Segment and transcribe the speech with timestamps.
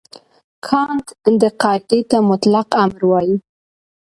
[0.67, 1.05] کانټ
[1.41, 3.35] دې قاعدې ته مطلق امر وايي.